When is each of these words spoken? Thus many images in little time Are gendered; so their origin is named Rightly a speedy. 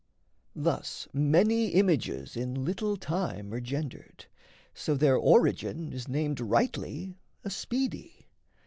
Thus 0.55 1.07
many 1.13 1.67
images 1.73 2.35
in 2.35 2.65
little 2.65 2.97
time 2.97 3.53
Are 3.53 3.61
gendered; 3.61 4.25
so 4.73 4.95
their 4.95 5.15
origin 5.15 5.93
is 5.93 6.07
named 6.07 6.39
Rightly 6.39 7.19
a 7.43 7.51
speedy. 7.51 8.25